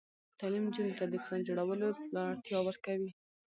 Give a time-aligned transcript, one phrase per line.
[0.39, 3.11] تعلیم نجونو ته د پلان جوړولو وړتیا ورکوي.